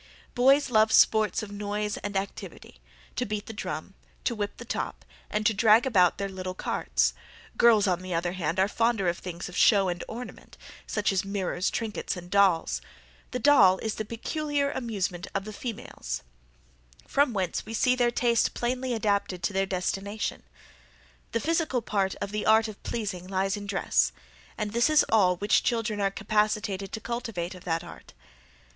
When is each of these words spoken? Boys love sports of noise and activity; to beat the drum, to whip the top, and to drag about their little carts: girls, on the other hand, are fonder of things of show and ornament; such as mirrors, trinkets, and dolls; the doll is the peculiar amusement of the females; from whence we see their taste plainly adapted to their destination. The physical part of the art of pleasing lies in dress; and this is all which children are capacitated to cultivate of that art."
Boys 0.33 0.71
love 0.71 0.91
sports 0.91 1.43
of 1.43 1.51
noise 1.51 1.97
and 1.97 2.17
activity; 2.17 2.81
to 3.15 3.23
beat 3.23 3.45
the 3.45 3.53
drum, 3.53 3.93
to 4.23 4.33
whip 4.33 4.57
the 4.57 4.65
top, 4.65 5.05
and 5.29 5.45
to 5.45 5.53
drag 5.53 5.85
about 5.85 6.17
their 6.17 6.27
little 6.27 6.55
carts: 6.55 7.13
girls, 7.55 7.85
on 7.85 8.01
the 8.01 8.11
other 8.11 8.31
hand, 8.31 8.59
are 8.59 8.67
fonder 8.67 9.07
of 9.07 9.19
things 9.19 9.47
of 9.47 9.55
show 9.55 9.89
and 9.89 10.03
ornament; 10.07 10.57
such 10.87 11.11
as 11.11 11.23
mirrors, 11.23 11.69
trinkets, 11.69 12.17
and 12.17 12.31
dolls; 12.31 12.81
the 13.29 13.37
doll 13.37 13.77
is 13.77 13.93
the 13.93 14.03
peculiar 14.03 14.71
amusement 14.71 15.27
of 15.35 15.45
the 15.45 15.53
females; 15.53 16.23
from 17.07 17.31
whence 17.31 17.63
we 17.63 17.71
see 17.75 17.95
their 17.95 18.09
taste 18.09 18.55
plainly 18.55 18.95
adapted 18.95 19.43
to 19.43 19.53
their 19.53 19.67
destination. 19.67 20.41
The 21.31 21.39
physical 21.39 21.83
part 21.83 22.15
of 22.15 22.31
the 22.31 22.47
art 22.47 22.67
of 22.67 22.81
pleasing 22.81 23.27
lies 23.27 23.55
in 23.55 23.67
dress; 23.67 24.13
and 24.57 24.71
this 24.73 24.89
is 24.89 25.05
all 25.09 25.35
which 25.35 25.61
children 25.61 26.01
are 26.01 26.09
capacitated 26.09 26.91
to 26.93 26.99
cultivate 27.01 27.53
of 27.53 27.65
that 27.65 27.83
art." 27.83 28.13